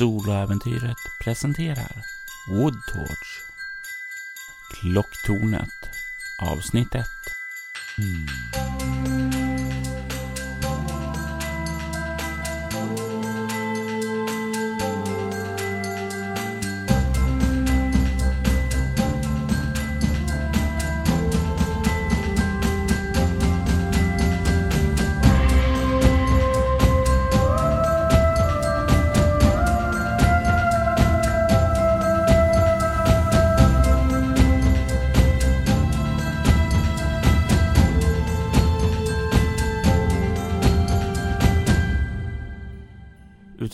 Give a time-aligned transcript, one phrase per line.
[0.00, 2.04] Soloäventyret presenterar
[2.48, 3.42] Woodtorch
[4.72, 5.90] Klocktornet
[6.38, 7.06] Avsnitt 1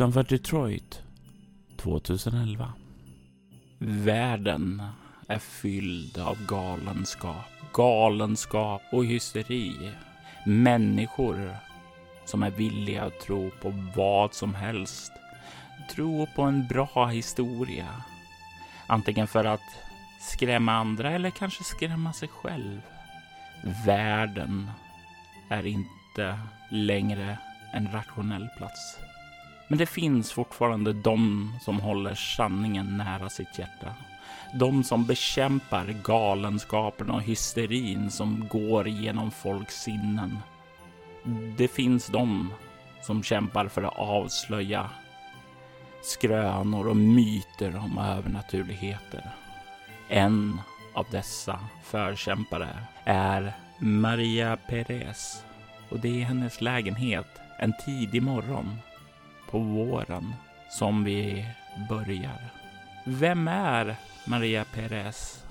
[0.07, 1.03] Utanför Detroit
[1.77, 2.73] 2011.
[3.79, 4.83] Världen
[5.29, 9.91] är fylld av galenskap, galenskap och hysteri.
[10.45, 11.57] Människor
[12.25, 15.13] som är villiga att tro på vad som helst.
[15.95, 18.03] Tro på en bra historia.
[18.87, 19.75] Antingen för att
[20.21, 22.81] skrämma andra eller kanske skrämma sig själv.
[23.87, 24.71] Världen
[25.49, 26.39] är inte
[26.71, 27.39] längre
[27.73, 28.99] en rationell plats.
[29.69, 33.95] Men det finns fortfarande de som håller sanningen nära sitt hjärta.
[34.55, 40.39] De som bekämpar galenskapen och hysterin som går genom folks sinnen.
[41.57, 42.53] Det finns de
[43.03, 44.91] som kämpar för att avslöja
[46.03, 49.31] skrönor och myter om övernaturligheter.
[50.09, 50.61] En
[50.95, 52.69] av dessa förkämpare
[53.05, 55.45] är Maria Perez
[55.91, 57.27] och det är hennes lägenhet
[57.59, 58.79] en tidig morgon
[59.57, 60.35] på våren
[60.69, 61.45] som vi
[61.89, 62.51] börjar.
[63.05, 63.97] Vem är
[64.27, 65.45] Maria Perez,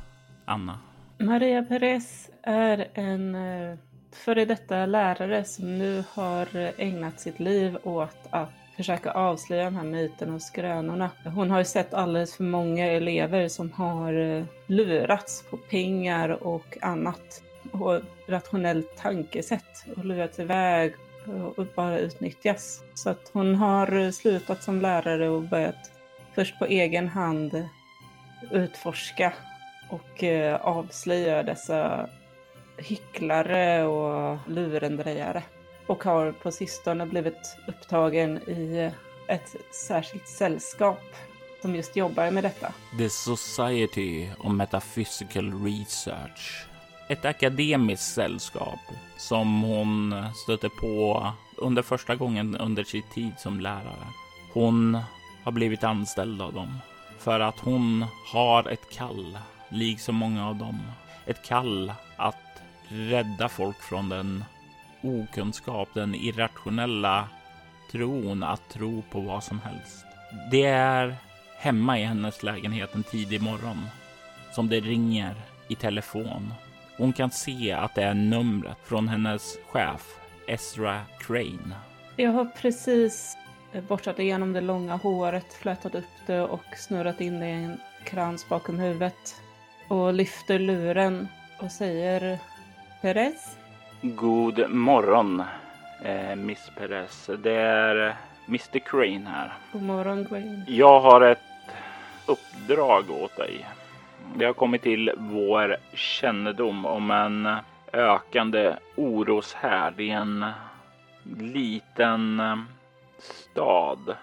[0.46, 0.80] Anna?
[1.18, 3.78] Maria Perez är en eh,
[4.12, 6.48] före detta lärare som nu har
[6.78, 11.10] ägnat sitt liv åt att försöka avslöja de här myterna och skrönorna.
[11.36, 16.78] Hon har ju sett alldeles för många elever som har eh, lurats på pengar och
[16.82, 20.94] annat och rationellt tankesätt och lurats iväg
[21.28, 22.84] och bara utnyttjas.
[22.94, 25.92] Så att hon har slutat som lärare och börjat
[26.36, 27.68] först på egen hand
[28.52, 29.34] utforska
[29.90, 32.10] och eh, avslöja dessa
[32.78, 35.44] hycklare och lurendrejare.
[35.88, 38.92] Och har på sistone blivit upptagen i
[39.28, 41.04] ett särskilt sällskap
[41.62, 42.74] som just jobbar med detta.
[42.98, 46.66] The Society of Metaphysical Research
[47.08, 48.80] ett akademiskt sällskap
[49.18, 51.28] som hon stötte på
[51.58, 54.08] under första gången under sin tid som lärare.
[54.54, 54.98] Hon
[55.44, 56.80] har blivit anställd av dem
[57.20, 59.38] för att hon har ett kall,
[59.70, 60.82] liksom många av dem.
[61.26, 64.44] Ett kall att rädda folk från den
[65.02, 67.28] okunskap, den irrationella
[67.92, 70.06] tron att tro på vad som helst.
[70.52, 71.16] Det är
[71.58, 73.86] hemma i hennes lägenhet en tidig morgon
[74.52, 75.36] som det ringer
[75.68, 76.54] i telefon
[76.98, 80.16] hon kan se att det är numret från hennes chef
[80.48, 81.76] Ezra Crane.
[82.16, 83.38] Jag har precis
[83.88, 88.50] borstat igenom det långa håret, flätat upp det och snurrat in det i en krans
[88.50, 89.42] bakom huvudet.
[89.88, 91.28] Och lyfter luren
[91.60, 92.40] och säger
[93.02, 93.58] Perez?
[94.02, 95.44] God morgon,
[96.04, 97.30] eh, Miss Perez.
[97.44, 98.16] Det är
[98.48, 99.54] Mr Crane här.
[99.72, 100.66] God morgon, Crane.
[100.68, 101.40] Jag har ett
[102.26, 103.66] uppdrag åt dig.
[104.36, 107.56] Det har kommit till vår kännedom om en
[107.94, 110.46] ökande oroshärd i en
[111.40, 112.58] liten eh,
[113.20, 114.16] stad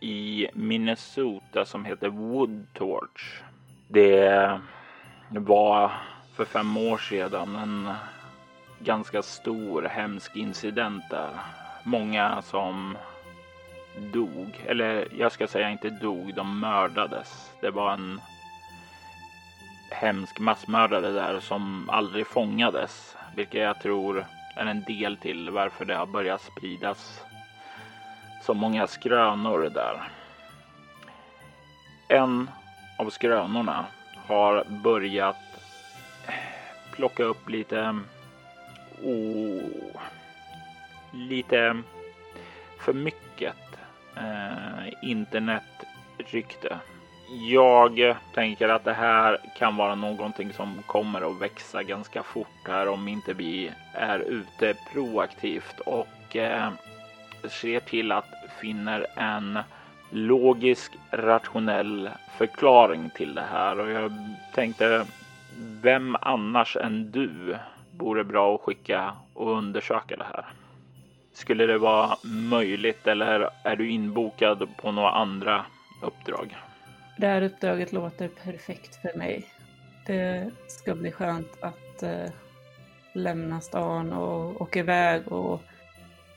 [0.00, 3.42] i Minnesota som heter Woodtorch.
[3.88, 4.60] Det
[5.30, 5.92] var
[6.36, 7.94] för fem år sedan en
[8.78, 11.30] ganska stor hemsk incident där.
[11.84, 12.96] Många som
[14.12, 17.52] dog, eller jag ska säga inte dog, de mördades.
[17.60, 18.20] Det var en
[19.90, 24.26] hemsk massmördare där som aldrig fångades, vilket jag tror
[24.56, 27.20] är en del till varför det har börjat spridas
[28.42, 30.08] så många skrönor där.
[32.08, 32.50] En
[32.98, 33.86] av skrönorna
[34.26, 35.36] har börjat
[36.92, 37.98] plocka upp lite
[39.02, 40.00] oh,
[41.12, 41.82] lite
[42.80, 43.56] för mycket
[44.16, 46.78] eh, internetrykte
[47.30, 52.88] jag tänker att det här kan vara någonting som kommer att växa ganska fort här
[52.88, 56.70] om inte vi är ute proaktivt och eh,
[57.50, 59.58] ser till att finner en
[60.10, 63.78] logisk, rationell förklaring till det här.
[63.80, 64.12] Och jag
[64.54, 65.06] tänkte,
[65.58, 67.56] vem annars än du
[67.98, 70.44] vore bra att skicka och undersöka det här?
[71.32, 75.64] Skulle det vara möjligt eller är du inbokad på några andra
[76.02, 76.56] uppdrag?
[77.20, 79.46] Det här uppdraget låter perfekt för mig.
[80.06, 82.30] Det ska bli skönt att eh,
[83.12, 85.62] lämna stan och åka iväg och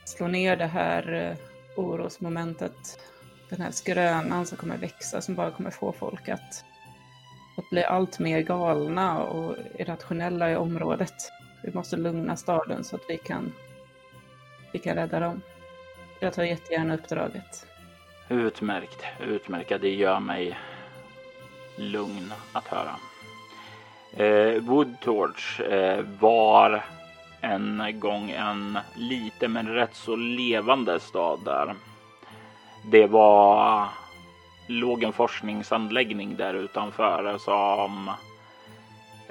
[0.06, 1.38] slå ner det här eh,
[1.76, 3.00] orosmomentet.
[3.50, 6.66] Den här skrönan som kommer växa som bara kommer få folk att,
[7.58, 11.32] att bli allt mer galna och irrationella i området.
[11.64, 13.54] Vi måste lugna staden så att vi kan,
[14.74, 15.42] vi kan rädda dem.
[16.20, 17.68] Jag tar jättegärna uppdraget.
[18.30, 19.82] Utmärkt, utmärkt.
[19.82, 20.58] Det gör mig
[21.82, 22.96] lugn att höra.
[24.14, 26.84] Eh, Woodtorch eh, var
[27.42, 31.76] en gång en liten men rätt så levande stad där.
[32.92, 33.88] Det var
[34.68, 38.12] låg en forskningsanläggning där utanför som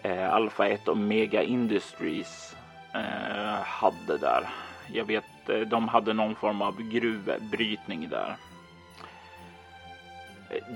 [0.03, 2.57] eh, Alpha 1 och Mega Industries
[2.95, 4.49] eh, hade där.
[4.93, 8.37] Jag vet, eh, de hade någon form av gruvbrytning där.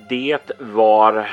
[0.08, 1.28] Det var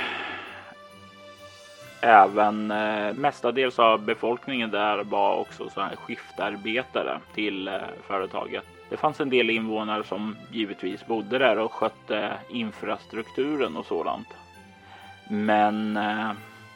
[2.02, 7.74] även eh, mestadels av befolkningen där var också så här skiftarbetare till eh,
[8.08, 8.64] företaget.
[8.90, 14.28] Det fanns en del invånare som givetvis bodde där och skötte infrastrukturen och sådant.
[15.30, 16.32] Men eh,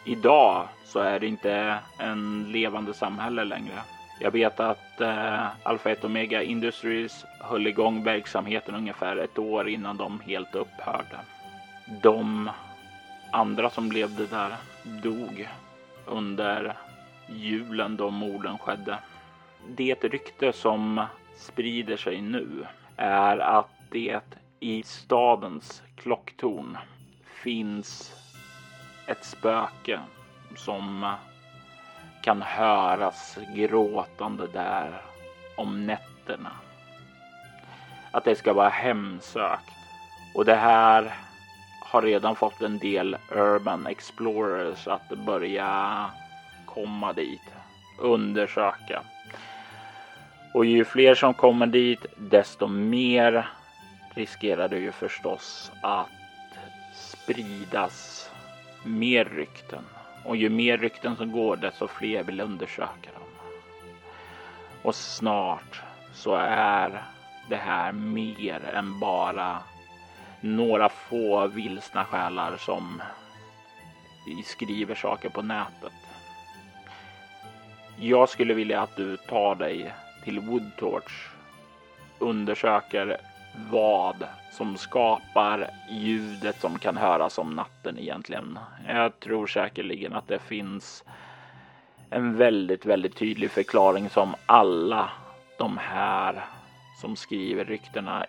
[0.06, 3.82] idag så är det inte en levande samhälle längre.
[4.20, 9.98] Jag vet att eh, Alpha 1 Omega Industries höll igång verksamheten ungefär ett år innan
[9.98, 11.18] de helt upphörde.
[12.02, 12.50] De
[13.36, 15.50] andra som levde där dog
[16.06, 16.78] under
[17.28, 18.98] julen då morden skedde.
[19.68, 21.06] Det rykte som
[21.38, 22.66] sprider sig nu
[22.96, 24.22] är att det
[24.60, 26.78] i stadens klocktorn
[27.44, 28.14] finns
[29.08, 30.00] ett spöke
[30.56, 31.14] som
[32.22, 35.02] kan höras gråtande där
[35.58, 36.52] om nätterna.
[38.12, 39.72] Att det ska vara hemsökt.
[40.36, 41.25] Och det här
[41.86, 46.06] har redan fått en del Urban Explorers att börja
[46.66, 47.42] komma dit,
[48.00, 49.02] undersöka.
[50.54, 53.50] Och ju fler som kommer dit, desto mer
[54.14, 56.10] riskerar det ju förstås att
[56.94, 58.30] spridas
[58.84, 59.84] mer rykten.
[60.24, 63.30] Och ju mer rykten som går, desto fler vill undersöka dem.
[64.82, 65.82] Och snart
[66.14, 67.04] så är
[67.50, 69.60] det här mer än bara
[70.46, 73.02] några få vilsna själar som
[74.46, 75.94] skriver saker på nätet.
[78.00, 79.94] Jag skulle vilja att du tar dig
[80.24, 81.30] till Woodtorch,
[82.20, 83.18] undersöker
[83.72, 88.60] vad som skapar ljudet som kan höras om natten egentligen.
[88.88, 91.04] Jag tror säkerligen att det finns
[92.10, 95.10] en väldigt, väldigt tydlig förklaring som alla
[95.58, 96.46] de här
[97.02, 98.26] som skriver ryktena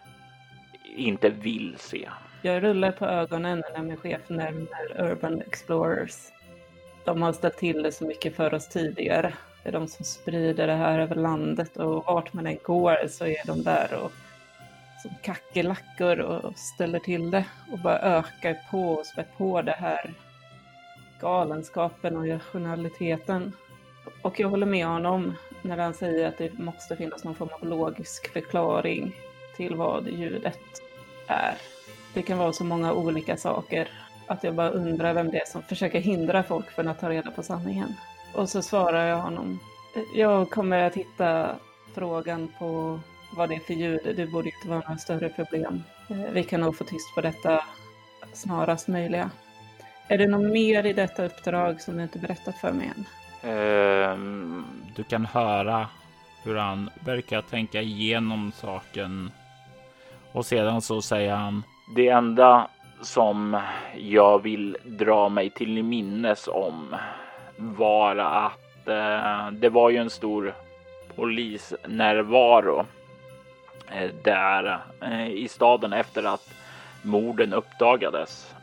[0.95, 2.09] inte vill se.
[2.43, 6.17] Jag rullar på ögonen när min chef nämner Urban Explorers.
[7.05, 9.35] De har ställt till det så mycket för oss tidigare.
[9.63, 13.27] Det är de som sprider det här över landet och vart man än går så
[13.27, 14.13] är de där och
[15.03, 20.15] som kackerlackor och ställer till det och bara ökar på och spär på det här
[21.21, 23.53] galenskapen och irrationaliteten.
[24.23, 27.69] Och jag håller med honom när han säger att det måste finnas någon form av
[27.69, 29.15] logisk förklaring
[29.57, 30.83] till vad ljudet
[31.27, 31.55] är.
[32.15, 33.89] Det kan vara så många olika saker
[34.27, 37.31] att jag bara undrar vem det är som försöker hindra folk från att ta reda
[37.31, 37.95] på sanningen.
[38.35, 39.59] Och så svarar jag honom.
[40.15, 41.57] Jag kommer att hitta
[41.95, 43.01] frågan på
[43.37, 44.13] vad det är för ljud.
[44.17, 45.83] Det borde inte vara några större problem.
[46.11, 47.65] Eh, vi kan nog få tyst på detta
[48.33, 49.31] snarast möjliga.
[50.09, 53.07] Är det något mer i detta uppdrag som du inte berättat för mig än?
[53.51, 54.67] Um,
[54.97, 55.89] du kan höra
[56.43, 59.31] hur han verkar tänka igenom saken
[60.37, 61.63] och sedan så säger han
[61.97, 62.69] det enda
[63.03, 63.61] som
[63.97, 66.97] jag vill dra mig till minnes om
[67.57, 70.55] var att eh, det var ju en stor
[71.15, 72.87] polisnärvaro
[73.91, 76.55] eh, där eh, i staden efter att
[77.03, 78.55] morden uppdagades.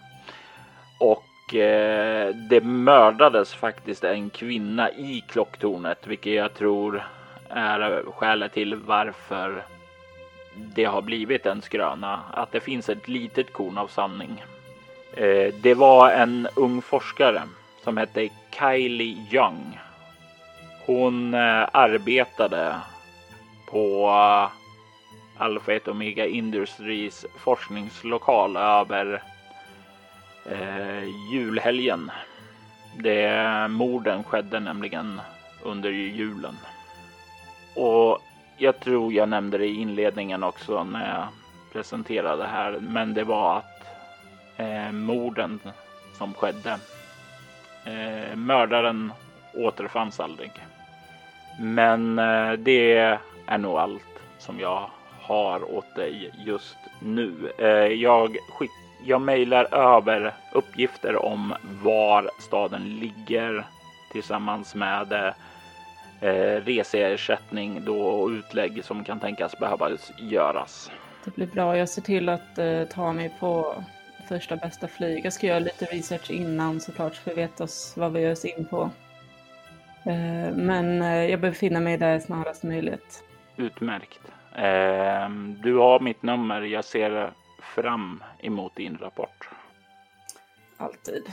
[1.00, 7.03] Och eh, det mördades faktiskt en kvinna i klocktornet, vilket jag tror
[7.50, 9.63] är skälet till varför
[10.55, 14.43] det har blivit en skröna, att det finns ett litet korn av sanning.
[15.13, 17.41] Eh, det var en ung forskare
[17.83, 19.79] som hette Kylie Young.
[20.86, 22.75] Hon eh, arbetade
[23.72, 24.63] på eh,
[25.38, 29.24] Alpha 1 Omega Industries forskningslokal över
[30.45, 32.12] eh, julhelgen.
[32.98, 35.22] Det morden skedde nämligen
[35.63, 36.57] under julen.
[37.75, 38.22] Och
[38.57, 41.27] jag tror jag nämnde det i inledningen också när jag
[41.74, 43.83] presenterade här, men det var att
[44.57, 45.60] eh, morden
[46.17, 46.77] som skedde.
[47.86, 49.13] Eh, mördaren
[49.53, 50.51] återfanns aldrig.
[51.60, 54.89] Men eh, det är nog allt som jag
[55.22, 57.51] har åt dig just nu.
[57.57, 57.67] Eh,
[58.01, 58.72] jag, skick,
[59.05, 63.65] jag mejlar över uppgifter om var staden ligger
[64.12, 65.33] tillsammans med eh,
[66.24, 70.92] eh, reseersättning då och utlägg som kan tänkas behöva göras.
[71.25, 71.77] Det blir bra.
[71.77, 73.84] Jag ser till att eh, ta mig på
[74.27, 75.25] första bästa flyg.
[75.25, 78.46] Jag ska göra lite research innan såklart för vi vet oss vad vi ger oss
[78.46, 78.89] in på.
[80.06, 83.24] Eh, men eh, jag befinner mig där snarast möjligt.
[83.56, 84.22] Utmärkt.
[84.56, 85.30] Eh,
[85.63, 86.62] du har mitt nummer.
[86.62, 89.50] Jag ser fram emot din rapport.
[90.77, 91.24] Alltid.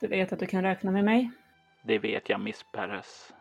[0.00, 1.30] Du vet att du kan räkna med mig.
[1.82, 3.32] Det vet jag, Miss Perez.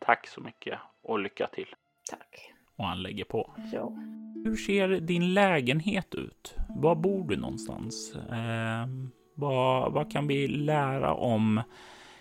[0.00, 1.74] Tack så mycket och lycka till.
[2.10, 2.52] Tack.
[2.76, 3.54] Och han lägger på.
[3.72, 3.92] Ja.
[4.44, 6.54] Hur ser din lägenhet ut?
[6.68, 8.14] Var bor du någonstans?
[8.14, 8.86] Eh,
[9.34, 11.62] vad, vad kan vi lära om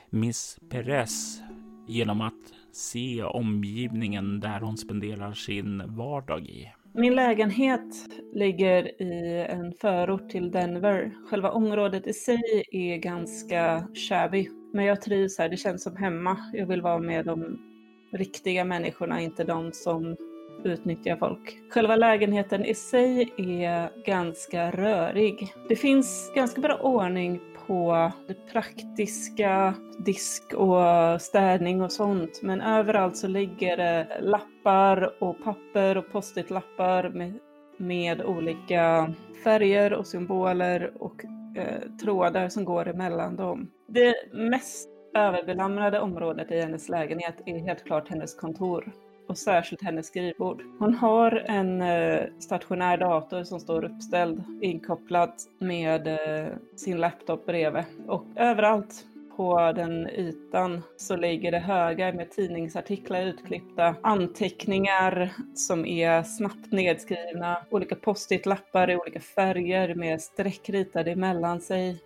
[0.10, 1.42] Miss Perez
[1.88, 6.72] genom att se omgivningen där hon spenderar sin vardag i?
[6.94, 7.96] Min lägenhet
[8.34, 11.12] ligger i en förort till Denver.
[11.30, 15.50] Själva området i sig är ganska shabby, men jag trivs här.
[15.50, 16.38] Det känns som hemma.
[16.54, 17.69] Jag vill vara med de
[18.12, 20.16] riktiga människorna, inte de som
[20.64, 21.60] utnyttjar folk.
[21.70, 25.54] Själva lägenheten i sig är ganska rörig.
[25.70, 29.74] Det finns ganska bra ordning på det praktiska,
[30.06, 32.40] disk och städning och sånt.
[32.44, 37.34] Men överallt så ligger det lappar och papper och post-it-lappar med,
[37.78, 39.14] med olika
[39.44, 41.26] färger och symboler och
[41.58, 43.72] eh, trådar som går emellan dem.
[43.88, 48.92] Det mest överbelamrade området i hennes lägenhet är helt klart hennes kontor
[49.28, 50.62] och särskilt hennes skrivbord.
[50.80, 57.84] Hon har en eh, stationär dator som står uppställd inkopplad med eh, sin laptop bredvid
[58.08, 59.06] och överallt
[59.40, 67.58] på den ytan så ligger det högar med tidningsartiklar utklippta, anteckningar som är snabbt nedskrivna,
[67.70, 72.02] olika post-it-lappar i olika färger med streck ritade emellan sig.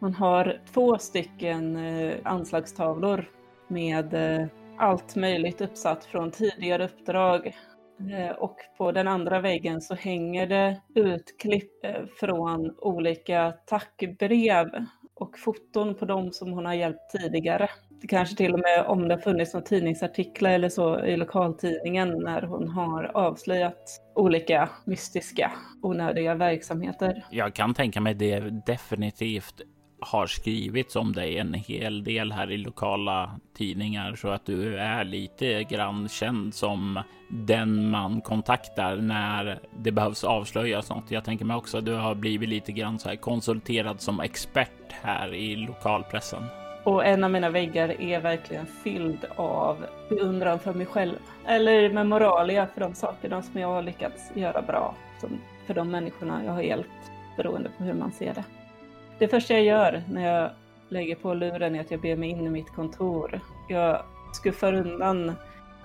[0.00, 3.30] Man har två stycken eh, anslagstavlor
[3.68, 4.46] med eh,
[4.78, 7.56] allt möjligt uppsatt från tidigare uppdrag.
[8.12, 11.72] Eh, och på den andra väggen så hänger det utklipp
[12.20, 14.68] från olika tackbrev
[15.14, 17.68] och foton på dem som hon har hjälpt tidigare.
[18.00, 22.42] Det kanske till och med om det funnits någon tidningsartiklar eller så i lokaltidningen när
[22.42, 25.52] hon har avslöjat olika mystiska
[25.82, 27.24] onödiga verksamheter.
[27.30, 29.62] Jag kan tänka mig det definitivt
[30.00, 35.04] har skrivits om dig en hel del här i lokala tidningar så att du är
[35.04, 41.10] lite grann känd som den man kontaktar när det behövs avslöjas något.
[41.10, 44.92] Jag tänker mig också att du har blivit lite grann så här konsulterad som expert
[45.02, 46.42] här i lokalpressen.
[46.84, 51.16] Och en av mina väggar är verkligen fylld av beundran för mig själv.
[51.46, 54.94] Eller memoralia för de sakerna som jag har lyckats göra bra.
[55.66, 58.44] för de människorna jag har hjälpt, beroende på hur man ser det.
[59.18, 60.50] Det första jag gör när jag
[60.88, 63.40] lägger på luren är att jag ber mig in i mitt kontor.
[63.68, 65.32] Jag skuffar undan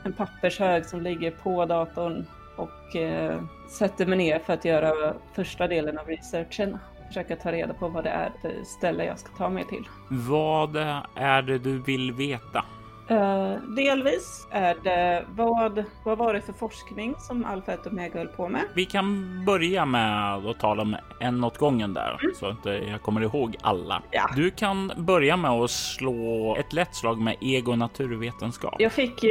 [0.04, 2.26] en pappershög som ligger på datorn
[2.56, 6.78] och eh, sätter mig ner för att göra första delen av researchen.
[7.08, 9.84] Försöka ta reda på vad det är för ställe jag ska ta mig till.
[10.10, 10.76] Vad
[11.16, 12.66] är det du vill veta?
[13.12, 18.28] Uh, delvis är det vad, vad var det för forskning som Alfa 1 Omega höll
[18.28, 18.62] på med?
[18.76, 22.36] Vi kan börja med att tala om en åt gången där mm.
[22.36, 24.04] så att jag kommer ihåg alla.
[24.12, 24.30] Ja.
[24.36, 28.76] Du kan börja med att slå ett lätt slag med ego naturvetenskap.
[28.80, 29.30] Jag fick uh,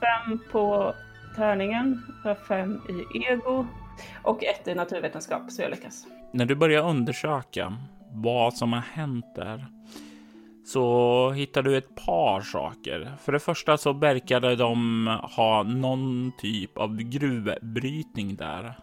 [0.00, 0.94] fem på
[1.36, 2.02] tärningen,
[2.48, 3.66] fem i ego
[4.22, 6.06] och ett i naturvetenskap så jag lyckas.
[6.32, 7.76] När du börjar undersöka
[8.10, 9.66] vad som har hänt där
[10.64, 13.12] så hittar du ett par saker.
[13.24, 18.74] För det första så verkade de ha någon typ av gruvbrytning där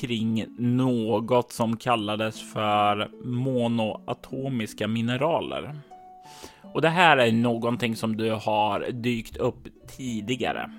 [0.00, 5.78] kring något som kallades för monoatomiska mineraler.
[6.74, 10.70] Och det här är någonting som du har dykt upp tidigare.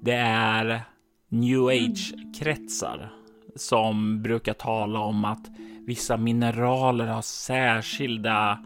[0.00, 0.80] Det är
[1.28, 3.12] new age kretsar
[3.56, 5.50] som brukar tala om att
[5.86, 8.58] vissa mineraler har särskilda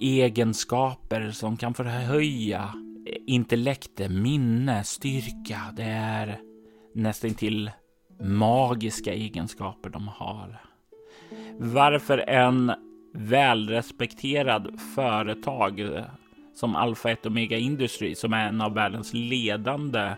[0.00, 2.70] egenskaper som kan förhöja
[3.26, 5.60] intellekt, minne, styrka.
[5.76, 6.40] Det är
[6.94, 7.70] nästan till
[8.20, 10.60] magiska egenskaper de har.
[11.58, 12.72] Varför en
[13.14, 16.04] välrespekterad företag
[16.54, 20.10] som Alpha 1 Omega Industry, som är en av världens ledande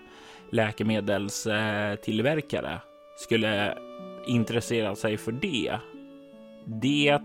[0.53, 2.81] läkemedelstillverkare,
[3.17, 3.79] skulle
[4.27, 5.79] intressera sig för det
[6.67, 7.21] Det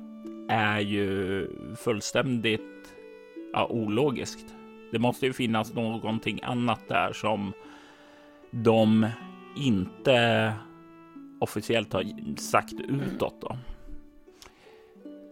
[0.49, 2.95] är ju fullständigt
[3.53, 4.55] ja, ologiskt.
[4.91, 7.53] Det måste ju finnas någonting annat där som
[8.51, 9.07] de
[9.57, 10.53] inte
[11.39, 12.05] officiellt har
[12.37, 13.41] sagt utåt.
[13.41, 13.57] Då.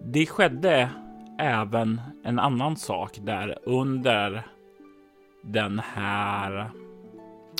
[0.01, 0.89] Det skedde
[1.39, 4.43] även en annan sak där under
[5.43, 6.71] den här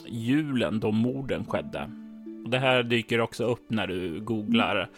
[0.08, 1.92] julen då morden skedde.
[2.44, 4.90] Och det här dyker också upp när du googlar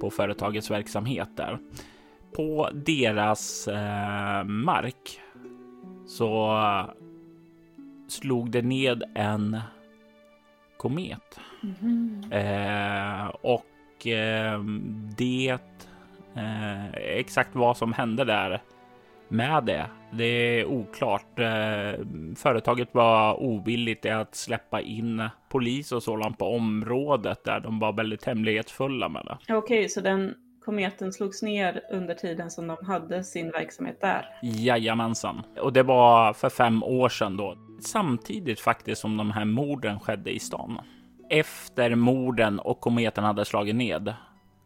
[0.00, 1.58] på företagets verksamhet där.
[2.36, 5.20] På deras eh, mark
[6.06, 6.58] så
[8.08, 9.60] slog det ned en
[10.76, 11.40] komet.
[11.62, 12.32] Mm.
[12.32, 14.62] Eh, och eh,
[15.16, 15.58] det
[16.36, 18.62] eh, exakt vad som hände där
[19.28, 19.86] med det.
[20.12, 21.38] Det är oklart.
[21.38, 27.92] Eh, företaget var ovilligt att släppa in polis och sådant på området där de var
[27.92, 29.36] väldigt hemlighetsfulla med det.
[29.42, 34.28] Okej, okay, så den kometen slogs ner under tiden som de hade sin verksamhet där?
[34.42, 35.42] Jajamensan.
[35.60, 37.56] Och det var för fem år sedan då.
[37.80, 40.78] Samtidigt faktiskt som de här morden skedde i stan.
[41.30, 44.08] Efter morden och kometen hade slagit ned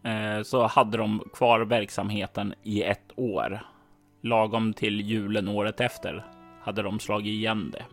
[0.05, 3.61] eh, så hade de kvar verksamheten i ett år.
[4.23, 6.27] Lagom till julen året efter
[6.63, 7.85] hade de slagit igen det.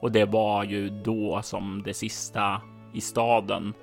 [0.00, 2.60] Och det var ju då som det sista
[2.94, 3.74] i staden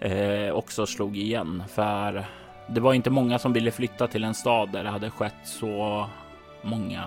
[0.00, 1.62] eh, också slog igen.
[1.68, 2.24] För
[2.68, 6.06] det var inte många som ville flytta till en stad där det hade skett så
[6.62, 7.04] många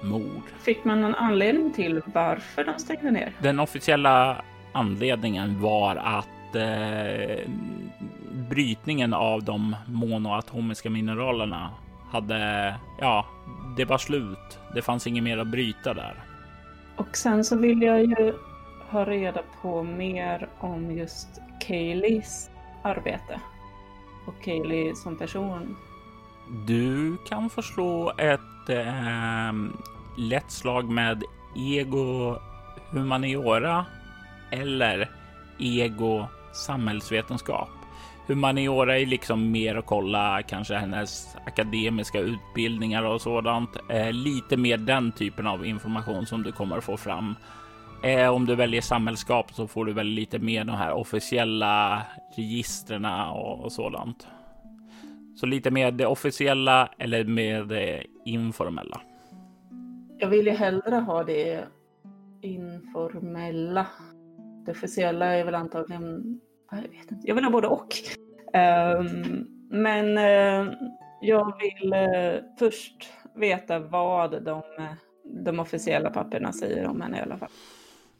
[0.00, 0.42] mord.
[0.60, 3.32] Fick man någon anledning till varför de stängde ner?
[3.38, 7.50] Den officiella anledningen var att eh,
[8.50, 11.70] brytningen av de monoatomiska mineralerna
[12.10, 13.26] hade, ja,
[13.76, 14.58] det var slut.
[14.74, 16.14] Det fanns inget mer att bryta där.
[16.96, 18.34] Och sen så vill jag ju
[18.90, 22.50] ha reda på mer om just Kayleys
[22.82, 23.40] arbete
[24.26, 25.76] och Kaylee som person.
[26.66, 29.52] Du kan förslå ett eh,
[30.16, 31.22] lätt slag med
[31.56, 32.36] ego
[32.90, 33.86] humaniora
[34.50, 35.10] eller
[35.58, 37.68] ego samhällsvetenskap.
[38.26, 43.70] Humaniora är liksom mer att kolla kanske hennes akademiska utbildningar och sådant.
[43.88, 47.34] Eh, lite mer den typen av information som du kommer att få fram.
[48.04, 52.02] Eh, om du väljer samhällskap så får du väl lite mer de här officiella
[52.36, 54.26] registren och, och sådant.
[55.36, 59.00] Så lite mer det officiella eller mer det informella.
[60.18, 61.64] Jag vill ju hellre ha det
[62.40, 63.86] informella.
[64.66, 66.40] Det officiella är väl antagligen
[66.70, 67.28] jag vet inte.
[67.28, 67.94] Jag vill ha både och.
[68.54, 70.74] Um, men uh,
[71.20, 74.62] jag vill uh, först veta vad de,
[75.44, 77.50] de officiella papperna säger om henne i alla fall.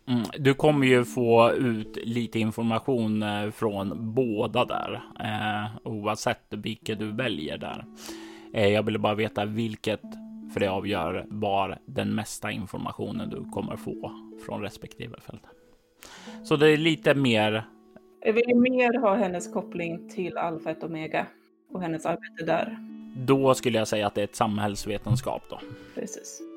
[0.07, 6.99] Mm, du kommer ju få ut lite information eh, från båda där, eh, oavsett vilket
[6.99, 7.85] du väljer där.
[8.55, 10.01] Eh, jag ville bara veta vilket,
[10.53, 14.13] för det avgör var den mesta informationen du kommer få
[14.47, 15.43] från respektive fält.
[16.45, 17.65] Så det är lite mer
[18.27, 21.27] jag vill mer ha hennes koppling till Alfa ett Omega
[21.73, 22.79] och hennes arbete där.
[23.17, 25.61] Då skulle jag säga att det är ett samhällsvetenskap då.
[25.95, 26.54] Precis.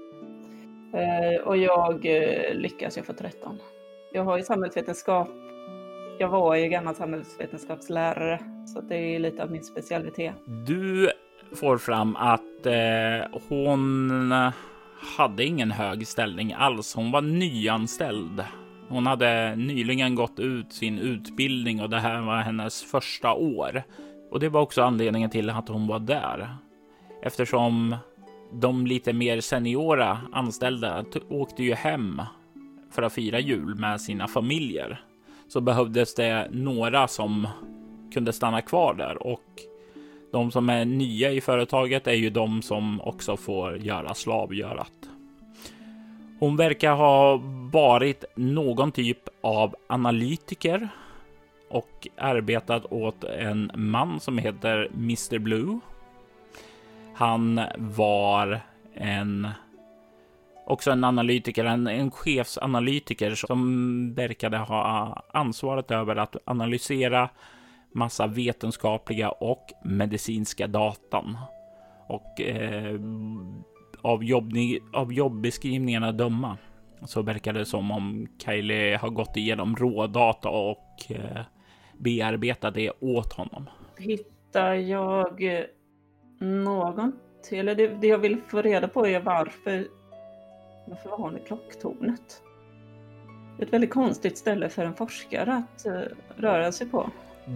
[0.94, 3.60] Eh, och jag eh, lyckas, jag får 13.
[4.14, 5.30] Jag har ju samhällsvetenskap.
[6.20, 8.40] Jag var ju gammal samhällsvetenskapslärare,
[8.74, 10.34] så det är lite av min specialitet.
[10.46, 11.12] Du
[11.56, 14.52] får fram att eh, hon eh,
[15.18, 16.96] hade ingen hög ställning alls.
[16.96, 18.44] Hon var nyanställd
[18.90, 23.84] hon hade nyligen gått ut sin utbildning och det här var hennes första år.
[24.32, 26.50] Och det var också anledningen till att hon var där.
[27.22, 27.96] Eftersom
[28.52, 32.22] de lite mer seniora anställda åkte ju hem
[32.92, 35.02] för att fira jul med sina familjer.
[35.48, 37.48] Så behövdes det några som
[38.14, 39.44] kunde stanna kvar där och
[40.32, 44.94] de som är nya i företaget är ju de som också får göra slavgörat.
[46.40, 50.90] Hon verkar ha varit någon typ av analytiker
[51.70, 55.80] och arbetat åt en man som heter Mr Blue.
[57.18, 58.60] Han var
[58.94, 59.48] en
[60.66, 67.30] också en analytiker, en, en chefsanalytiker som verkade ha ansvaret över att analysera
[67.92, 71.38] massa vetenskapliga och medicinska datan.
[72.08, 73.00] Och eh,
[74.02, 74.54] av, jobb,
[74.94, 76.58] av jobbeskrivningarna döma
[77.06, 81.42] så verkar det som om Kylie har gått igenom rådata och eh,
[81.98, 83.70] bearbetat det åt honom.
[83.98, 85.64] Hittar jag eh,
[86.40, 89.88] någon till, eller det, det jag vill få reda på är varför,
[90.88, 92.42] varför har ni klocktornet?
[93.58, 96.02] Det är ett väldigt konstigt ställe för en forskare att uh,
[96.36, 97.10] röra sig på.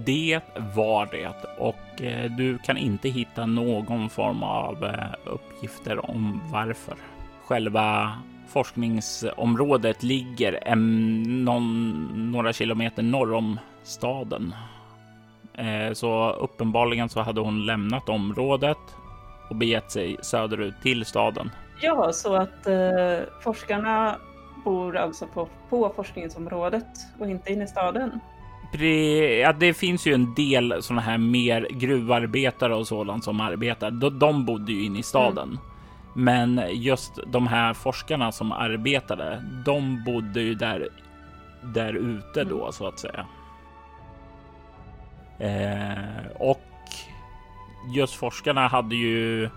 [0.05, 0.41] Det
[0.75, 6.95] var det och uh, du kan inte hitta någon form av uh, uppgifter om varför.
[7.45, 8.13] Själva
[8.47, 14.53] forskningsområdet ligger en, någon, några kilometer norr om staden.
[15.61, 18.77] Eh, så uppenbarligen så hade hon lämnat området
[19.49, 21.51] och begett sig söderut till staden.
[21.81, 24.15] Ja, så att eh, forskarna
[24.63, 26.87] bor alltså på, på forskningsområdet
[27.19, 28.19] och inte inne i staden.
[29.41, 33.91] Ja, det finns ju en del sådana här mer gruvarbetare och sådant som arbetar.
[33.91, 35.49] De, de bodde ju inne i staden.
[35.49, 35.59] Mm.
[36.13, 40.87] Men just de här forskarna som arbetade, de bodde ju där,
[41.61, 42.71] där ute då mm.
[42.71, 43.25] så att säga.
[45.41, 46.61] Eh, och
[47.95, 49.49] just forskarna hade ju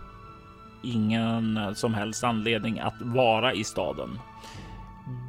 [0.82, 4.18] ingen som helst anledning att vara i staden.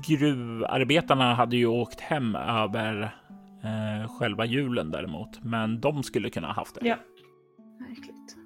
[0.07, 3.15] Gruvarbetarna hade ju åkt hem över
[3.63, 6.87] eh, själva julen däremot, men de skulle kunna haft det.
[6.87, 6.95] Ja,
[7.79, 8.37] verkligt.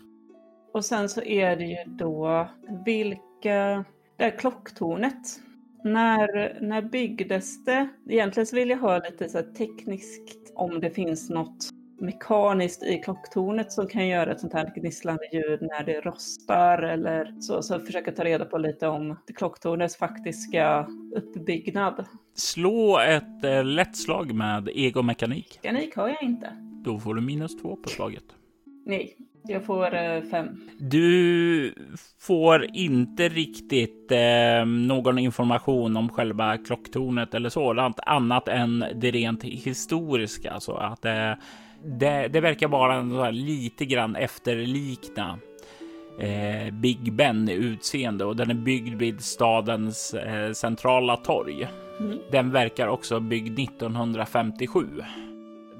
[0.73, 2.47] Och sen så är det ju då
[2.85, 3.85] vilka,
[4.17, 5.39] det här klocktornet.
[5.83, 7.89] När, när byggdes det?
[8.09, 11.68] Egentligen så vill jag höra lite så tekniskt om det finns något
[12.01, 17.41] mekaniskt i klocktornet som kan göra ett sånt här gnisslande ljud när det rostar eller
[17.41, 17.61] så.
[17.61, 22.05] Så försöka ta reda på lite om klocktornets faktiska uppbyggnad.
[22.35, 25.59] Slå ett eh, lätt slag med egomekanik.
[25.63, 26.49] Mekanik har jag inte.
[26.83, 28.23] Då får du minus två på slaget.
[28.85, 30.69] Nej, jag får eh, fem.
[30.79, 31.73] Du
[32.19, 39.43] får inte riktigt eh, någon information om själva klocktornet eller sådant annat än det rent
[39.43, 40.59] historiska.
[40.59, 41.33] Så att eh,
[41.83, 45.39] det, det verkar vara lite grann efterlikna
[46.19, 51.67] eh, Big Ben i utseende och den är byggd vid stadens eh, centrala torg.
[51.99, 52.19] Mm.
[52.31, 54.87] Den verkar också byggd 1957.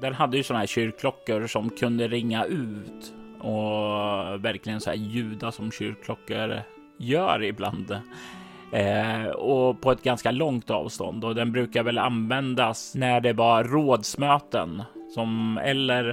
[0.00, 5.52] Den hade ju sådana här kyrkklockor som kunde ringa ut och verkligen så här ljuda
[5.52, 6.62] som kyrkklockor
[6.98, 8.00] gör ibland.
[8.72, 13.64] Eh, och på ett ganska långt avstånd och den brukar väl användas när det var
[13.64, 14.82] rådsmöten
[15.14, 16.08] som eller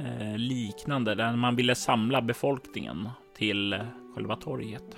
[0.00, 3.80] eh, liknande där man ville samla befolkningen till
[4.14, 4.96] själva torget.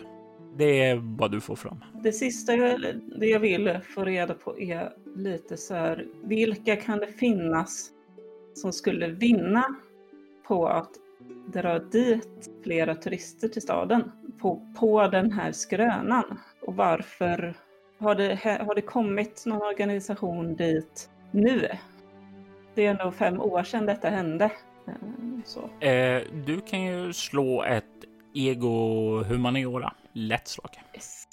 [0.57, 1.85] Det är vad du får fram.
[2.03, 2.81] Det sista jag,
[3.19, 7.91] det jag vill få reda på är lite så här, vilka kan det finnas
[8.55, 9.75] som skulle vinna
[10.49, 10.91] på att
[11.47, 16.39] dra dit flera turister till staden på, på den här skrönan?
[16.61, 17.55] Och varför
[17.99, 18.35] har det,
[18.67, 21.69] har det kommit någon organisation dit nu?
[22.75, 24.45] Det är ändå fem år sedan detta hände.
[24.87, 24.93] Eh,
[25.45, 25.87] så.
[25.87, 27.85] Eh, du kan ju slå ett
[28.35, 29.93] ego humaniora.
[30.13, 30.71] Lätt slag.
[30.95, 31.27] Yes.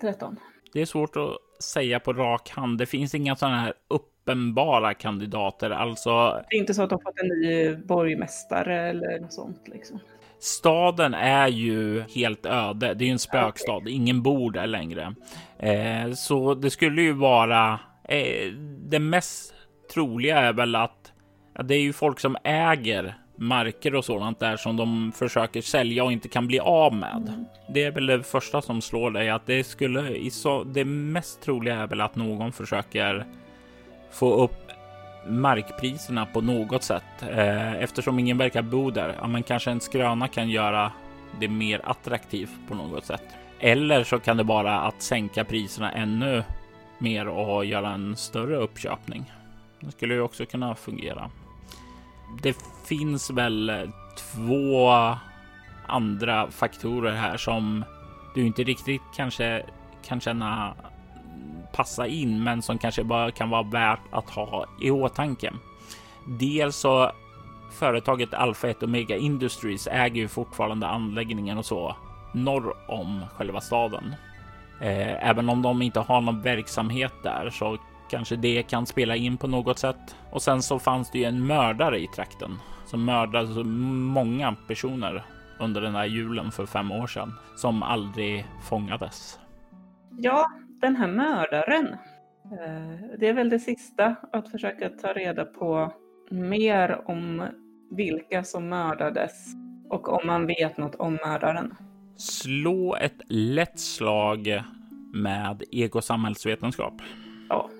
[0.00, 0.36] 13.
[0.72, 2.78] Det är svårt att säga på rak hand.
[2.78, 5.70] Det finns inga sådana här uppenbara kandidater.
[5.70, 6.42] Alltså.
[6.50, 10.00] Det är inte så att de fått en ny borgmästare eller något sånt liksom.
[10.38, 12.94] Staden är ju helt öde.
[12.94, 13.76] Det är ju en spökstad.
[13.76, 13.92] Okay.
[13.92, 15.14] Ingen bor där längre.
[15.58, 19.53] Eh, så det skulle ju vara eh, det mest
[19.94, 21.12] troliga är väl att
[21.54, 26.04] ja, det är ju folk som äger marker och sådant där som de försöker sälja
[26.04, 27.28] och inte kan bli av med.
[27.28, 27.44] Mm.
[27.68, 30.64] Det är väl det första som slår dig att det skulle i så.
[30.64, 33.26] Det mest troliga är väl att någon försöker
[34.10, 34.70] få upp
[35.26, 39.16] markpriserna på något sätt eh, eftersom ingen verkar bo där.
[39.20, 40.92] Ja, men kanske en skröna kan göra
[41.40, 43.22] det mer attraktivt på något sätt.
[43.60, 46.42] Eller så kan det vara att sänka priserna ännu
[46.98, 49.32] mer och göra en större uppköpning.
[49.84, 51.30] Det skulle ju också kunna fungera.
[52.42, 53.82] Det finns väl eh,
[54.16, 54.90] två
[55.86, 57.84] andra faktorer här som
[58.34, 59.62] du inte riktigt kanske
[60.04, 60.74] kan känna
[61.72, 65.52] passa in, men som kanske bara kan vara värt att ha i åtanke.
[66.26, 67.10] Dels så
[67.72, 71.96] företaget Alpha 1 Omega Industries äger ju fortfarande anläggningen och så
[72.32, 74.14] norr om själva staden.
[74.80, 77.78] Eh, även om de inte har någon verksamhet där så
[78.10, 80.16] Kanske det kan spela in på något sätt.
[80.30, 85.22] Och sen så fanns det ju en mördare i trakten som mördade så många personer
[85.60, 89.38] under den här julen för fem år sedan som aldrig fångades.
[90.18, 91.86] Ja, den här mördaren.
[92.44, 95.92] Eh, det är väl det sista att försöka ta reda på
[96.30, 97.44] mer om
[97.90, 99.46] vilka som mördades
[99.90, 101.74] och om man vet något om mördaren.
[102.16, 104.62] Slå ett lätt slag
[105.12, 106.94] med ego samhällsvetenskap.
[107.48, 107.70] Ja,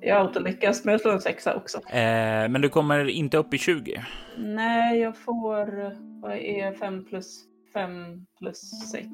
[0.00, 1.78] jag autolyckas, men jag slår en sexa också.
[1.78, 4.04] Eh, men du kommer inte upp i 20?
[4.36, 8.60] Nej, jag får, vad är 5 plus 5 plus
[8.92, 9.04] 6?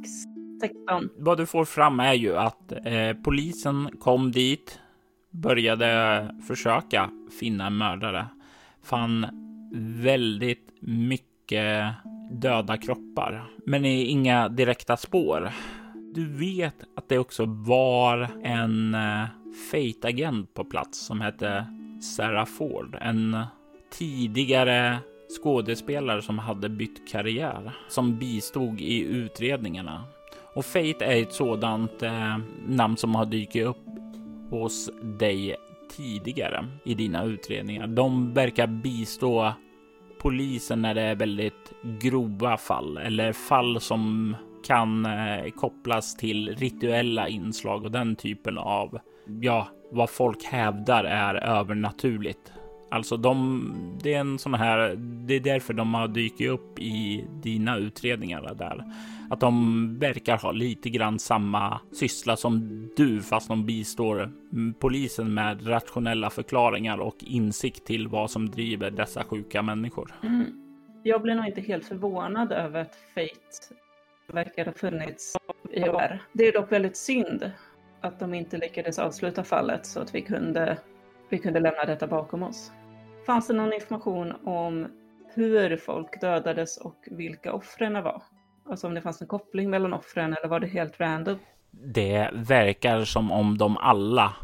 [0.60, 1.10] 16.
[1.16, 4.80] Vad du får fram är ju att eh, polisen kom dit,
[5.30, 8.26] började försöka finna en mördare,
[8.82, 9.26] fann
[10.02, 11.94] väldigt mycket
[12.30, 15.52] döda kroppar, men inga direkta spår.
[16.14, 19.24] Du vet att det också var en uh,
[19.70, 21.66] Fate-agent på plats som hette
[22.00, 23.36] Sarah Ford, en
[23.92, 24.98] tidigare
[25.42, 30.04] skådespelare som hade bytt karriär, som bistod i utredningarna.
[30.54, 33.86] Och Fate är ett sådant eh, namn som har dykt upp
[34.50, 35.56] hos dig
[35.96, 37.86] tidigare i dina utredningar.
[37.86, 39.52] De verkar bistå
[40.18, 44.36] polisen när det är väldigt grova fall eller fall som
[44.66, 48.98] kan eh, kopplas till rituella inslag och den typen av,
[49.40, 52.52] ja, vad folk hävdar är övernaturligt.
[52.90, 57.24] Alltså de, det är en sån här, det är därför de har dykt upp i
[57.42, 58.84] dina utredningar där.
[59.30, 64.32] Att de verkar ha lite grann samma syssla som du, fast de bistår
[64.78, 70.14] polisen med rationella förklaringar och insikt till vad som driver dessa sjuka människor.
[70.22, 70.44] Mm.
[71.02, 73.74] Jag blir nog inte helt förvånad över att Fate
[74.32, 75.36] verkar ha funnits
[75.70, 76.18] i år.
[76.32, 77.50] Det är dock väldigt synd
[78.04, 80.78] att de inte lyckades avsluta fallet så att vi kunde,
[81.28, 82.72] vi kunde lämna detta bakom oss.
[83.26, 84.86] Fanns det någon information om
[85.34, 88.22] hur folk dödades och vilka offren var?
[88.70, 91.38] Alltså om det fanns en koppling mellan offren eller var det helt random?
[91.70, 94.36] Det verkar som om de alla,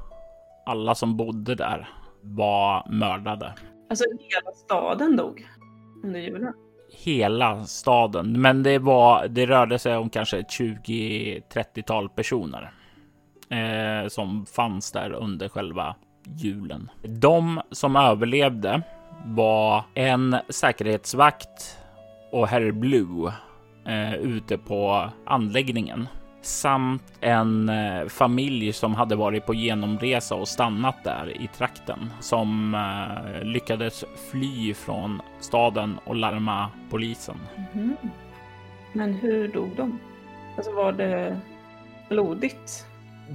[0.66, 1.88] alla som bodde där
[2.22, 3.54] var mördade.
[3.90, 5.48] Alltså hela staden dog
[6.04, 6.54] under julen?
[7.04, 12.72] Hela staden, men det var, det rörde sig om kanske ett 20-30-tal personer
[13.50, 15.96] eh, som fanns där under själva
[16.36, 16.90] julen.
[17.02, 18.82] De som överlevde
[19.24, 21.78] var en säkerhetsvakt
[22.32, 23.32] och herr Blue
[23.86, 26.08] eh, ute på anläggningen
[26.42, 32.74] samt en eh, familj som hade varit på genomresa och stannat där i trakten som
[32.74, 37.36] eh, lyckades fly från staden och larma polisen.
[37.72, 37.96] Mm.
[38.92, 39.98] Men hur dog de?
[40.56, 41.40] Alltså var det
[42.08, 42.86] blodigt?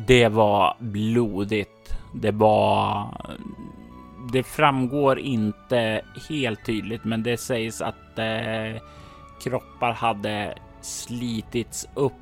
[0.07, 1.75] Det var blodigt
[2.21, 3.07] det var...
[4.33, 8.81] Det framgår inte helt tydligt, men det sägs att eh,
[9.43, 12.13] kroppar hade slitits upp,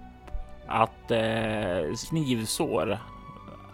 [0.68, 2.98] att eh, snivsår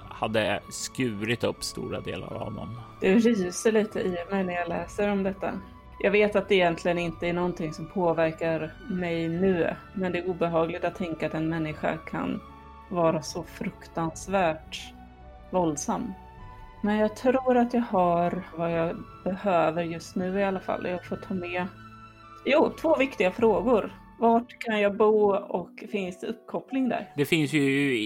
[0.09, 2.81] hade skurit upp stora delar av dem.
[3.01, 5.51] Det ryser lite i mig när jag läser om detta.
[5.99, 10.29] Jag vet att det egentligen inte är någonting som påverkar mig nu, men det är
[10.29, 12.41] obehagligt att tänka att en människa kan
[12.89, 14.93] vara så fruktansvärt
[15.49, 16.13] våldsam.
[16.81, 20.87] Men jag tror att jag har vad jag behöver just nu i alla fall.
[20.87, 21.67] Jag får ta med
[22.45, 23.93] Jo, två viktiga frågor.
[24.19, 27.13] Vart kan jag bo och finns det uppkoppling där?
[27.17, 27.97] Det finns ju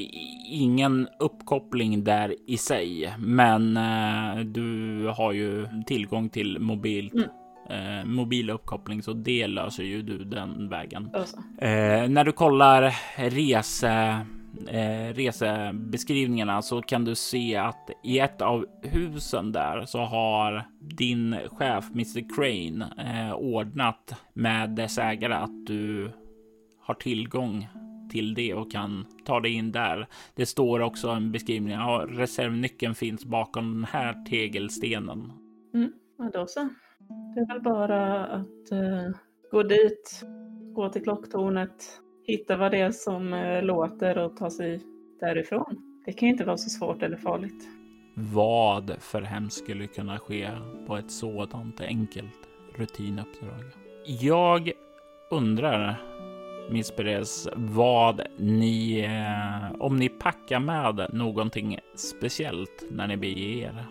[0.50, 7.30] ingen uppkoppling där i sig, men eh, du har ju tillgång till mobilt mm
[7.69, 11.10] eh, mobil uppkoppling, så det löser ju du den vägen.
[11.58, 14.26] Eh, när du kollar rese
[14.68, 21.36] eh, resebeskrivningarna så kan du se att i ett av husen där så har din
[21.48, 26.12] chef Mr Crane eh, ordnat med dess ägare att du
[26.80, 27.68] har tillgång
[28.10, 30.08] till det och kan ta dig in där.
[30.36, 31.74] Det står också en beskrivning.
[31.74, 35.32] Ja, reservnyckeln finns bakom den här tegelstenen.
[35.74, 36.70] Mm, ja, då så.
[37.36, 39.16] Det är väl bara att uh,
[39.52, 40.24] gå dit,
[40.74, 44.81] gå till klocktornet, hitta vad det är som uh, låter och ta sig
[45.19, 45.75] därifrån.
[46.05, 47.67] Det kan ju inte vara så svårt eller farligt.
[48.15, 50.49] Vad för hemskt skulle kunna ske
[50.88, 52.39] på ett sådant enkelt
[52.75, 53.63] rutinuppdrag?
[54.05, 54.71] Jag
[55.31, 55.95] undrar,
[56.71, 63.86] Miss Perez, vad ni, eh, om ni packar med någonting speciellt när ni beger er?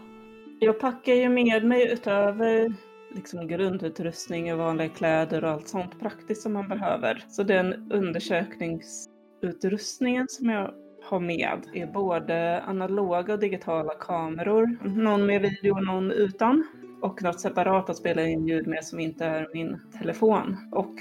[0.60, 2.72] Jag packar ju med mig utöver
[3.14, 7.24] liksom grundutrustning och vanliga kläder och allt sånt praktiskt som man behöver.
[7.28, 14.78] Så den undersökningsutrustningen som jag har med är både analoga och digitala kameror.
[14.88, 16.64] Någon med video och någon utan.
[17.02, 20.56] Och något separat att spela in ljud med som inte är min telefon.
[20.72, 20.94] Och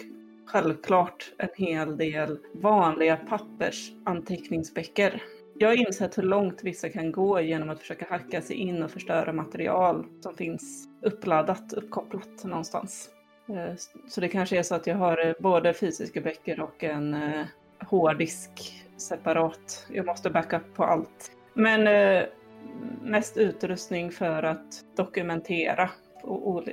[0.45, 5.21] självklart en hel del vanliga pappersanteckningsböcker.
[5.62, 8.91] Jag har insett hur långt vissa kan gå genom att försöka hacka sig in och
[8.91, 13.10] förstöra material som finns uppladdat, uppkopplat någonstans.
[13.50, 13.76] Eh,
[14.10, 17.45] så det kanske är så att jag har eh, både fysiska böcker och en eh,
[17.80, 18.52] hårddisk
[18.97, 19.88] separat.
[19.93, 21.32] Jag måste backa på allt.
[21.54, 21.84] Men
[23.02, 25.89] mest utrustning för att dokumentera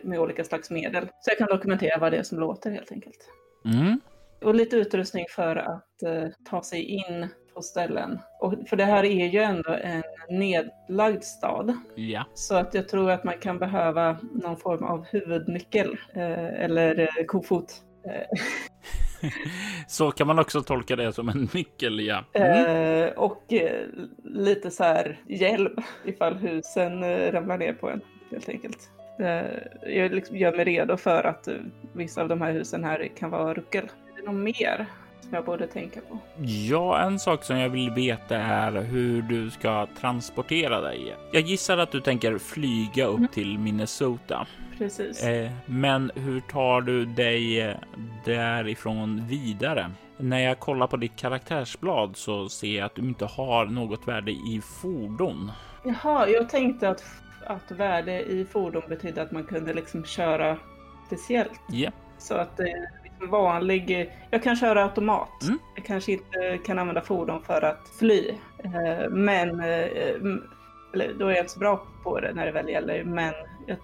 [0.02, 1.08] med olika slags medel.
[1.20, 3.28] Så jag kan dokumentera vad det är som låter helt enkelt.
[3.64, 4.00] Mm.
[4.42, 6.02] Och lite utrustning för att
[6.50, 8.18] ta sig in på ställen.
[8.40, 11.76] Och, för det här är ju ändå en nedlagd stad.
[11.94, 12.24] Ja.
[12.34, 17.24] Så att jag tror att man kan behöva någon form av huvudnyckel eh, eller eh,
[17.26, 17.74] kofot.
[19.86, 22.24] Så kan man också tolka det som en nyckel, ja.
[22.32, 23.02] Mm.
[23.02, 23.86] eh, och eh,
[24.24, 25.72] lite så här hjälp
[26.04, 28.90] ifall husen eh, ramlar ner på en helt enkelt.
[29.20, 31.54] Eh, jag liksom gör mig redo för att eh,
[31.92, 33.84] vissa av de här husen här kan vara ruckel.
[33.84, 34.86] Är det något mer
[35.20, 36.18] som jag borde tänka på?
[36.42, 41.16] Ja, en sak som jag vill veta är hur du ska transportera dig.
[41.32, 43.28] Jag gissar att du tänker flyga upp Mm.
[43.28, 44.46] till Minnesota.
[44.78, 45.22] Precis.
[45.24, 47.76] Eh, men hur tar du dig eh,
[48.24, 49.90] därifrån vidare?
[50.16, 54.30] När jag kollar på ditt karaktärsblad så ser jag att du inte har något värde
[54.30, 55.52] i fordon.
[55.84, 57.04] Jaha, jag tänkte att,
[57.46, 60.56] att värde i fordon betydde att man kunde liksom köra
[61.06, 61.60] speciellt.
[61.68, 64.10] Ja, Så att det liksom vanlig...
[64.30, 65.42] Jag kan köra automat.
[65.42, 65.58] Mm.
[65.74, 68.28] Jag kanske inte kan använda fordon för att fly.
[68.64, 69.60] Eh, Men...
[69.60, 69.86] eh,
[70.94, 73.04] Eller då är jag inte så bra på det när det väl gäller.
[73.04, 73.32] Men
[73.66, 73.76] jag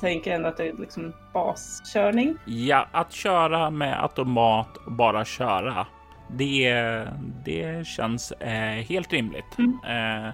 [0.00, 2.36] tänker ändå att det är liksom baskörning.
[2.44, 5.86] ja, att köra med automat och bara köra.
[6.28, 7.04] Det,
[7.44, 9.58] det känns eh, helt rimligt.
[9.58, 9.78] Mm.
[10.26, 10.32] Eh,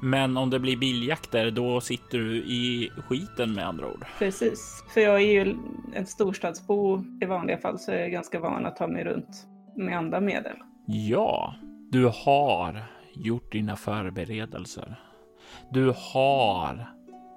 [0.00, 4.06] men om det blir biljakter, då sitter du i skiten med andra ord.
[4.18, 4.84] Precis.
[4.94, 5.56] För jag är ju
[5.94, 9.98] en storstadsbo i vanliga fall så jag är ganska van att ta mig runt med
[9.98, 10.56] andra medel.
[10.86, 11.54] Ja,
[11.90, 12.82] du har
[13.14, 15.00] gjort dina förberedelser.
[15.70, 16.86] Du har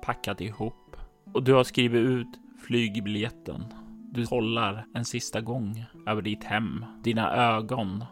[0.06, 0.96] packat ihop
[1.34, 3.66] och du har skrivit ut flygbiljetten.
[4.12, 8.06] Du kollar en sista gång över ditt hem, dina ögon.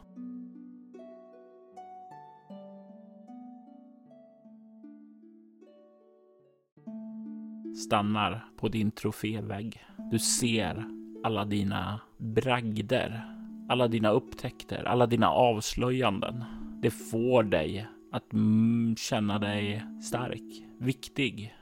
[7.80, 9.86] Stannar på din trofévägg.
[10.12, 10.86] Du ser
[11.24, 13.22] alla dina bragder,
[13.70, 16.44] alla dina upptäckter, alla dina avslöjanden.
[16.82, 21.56] Det får dig att mm, känna dig stark, viktig,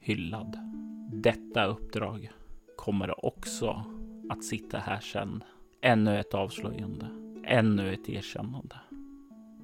[0.00, 0.58] hyllad.
[1.12, 2.30] Detta uppdrag
[2.76, 3.84] kommer också
[4.30, 5.44] att sitta här sen.
[5.82, 7.06] Ännu ett avslöjande,
[7.44, 8.76] ännu ett erkännande.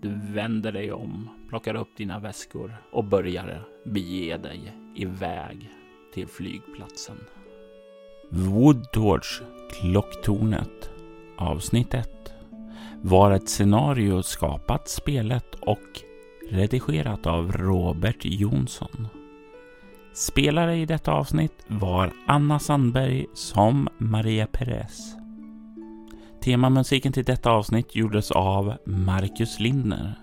[0.01, 5.71] Du vänder dig om, plockar upp dina väskor och börjar bege dig iväg
[6.15, 7.17] till flygplatsen.
[8.31, 10.91] Woodtorch Klocktornet
[11.37, 12.09] avsnitt 1
[13.03, 16.03] var ett scenario skapat, spelet och
[16.51, 19.09] redigerat av Robert Jonsson.
[20.13, 25.15] Spelare i detta avsnitt var Anna Sandberg som Maria Perez.
[26.41, 30.15] Temamusiken till detta avsnitt gjordes av Marcus Lindner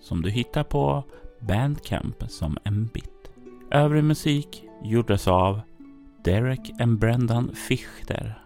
[0.00, 1.04] som du hittar på
[1.40, 3.30] Bandcamp som en bit.
[3.70, 5.60] Övrig musik gjordes av
[6.24, 8.38] Derek and Brendan Fichter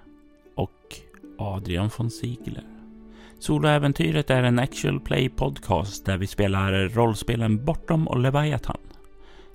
[0.54, 0.96] och
[1.38, 2.64] Adrian von Ziegler.
[3.38, 8.76] Soloäventyret är en actual play podcast där vi spelar rollspelen Bortom och Leviathan.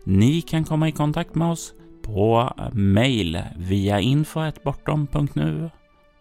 [0.04, 5.70] Ni kan komma i kontakt med oss på mail via info.bortom.nu.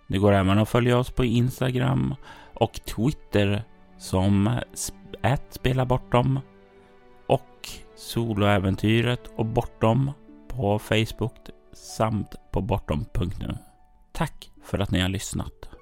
[0.06, 2.14] Det går även att följa oss på Instagram
[2.54, 3.64] och Twitter
[3.98, 4.46] som
[5.22, 6.40] att spela bortom
[7.26, 10.10] och soloäventyret och bortom
[10.56, 11.36] på Facebook
[11.72, 13.58] samt på bortom.nu.
[14.12, 15.73] Tack för att ni har lyssnat.